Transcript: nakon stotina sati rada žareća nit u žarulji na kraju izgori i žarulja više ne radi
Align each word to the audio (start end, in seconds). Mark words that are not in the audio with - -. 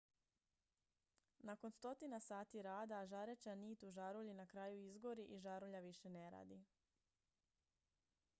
nakon 1.49 1.71
stotina 1.71 2.19
sati 2.19 2.61
rada 2.69 3.03
žareća 3.05 3.55
nit 3.65 3.83
u 3.83 3.91
žarulji 3.91 4.33
na 4.33 4.45
kraju 4.55 4.83
izgori 4.87 5.23
i 5.23 5.39
žarulja 5.45 5.79
više 5.89 6.09
ne 6.09 6.29
radi 6.37 6.63